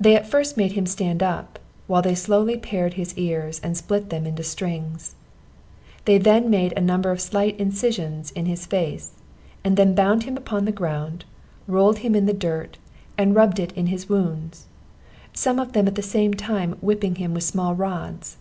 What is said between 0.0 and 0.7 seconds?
They at first